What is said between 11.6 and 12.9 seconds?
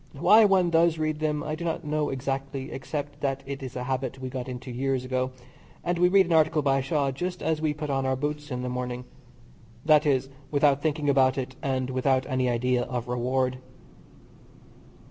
and without any idea